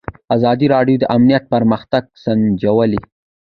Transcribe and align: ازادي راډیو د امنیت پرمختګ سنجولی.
ازادي 0.35 0.67
راډیو 0.75 0.95
د 0.99 1.05
امنیت 1.15 1.43
پرمختګ 1.53 2.03
سنجولی. 2.23 2.99